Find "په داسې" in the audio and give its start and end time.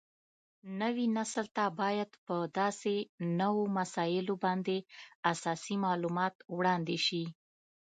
2.25-2.95